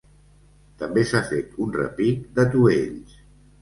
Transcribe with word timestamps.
També 0.79 1.03
s’ha 1.11 1.23
fet 1.29 1.53
un 1.69 1.79
repic 1.79 2.27
d’atuells. 2.37 3.19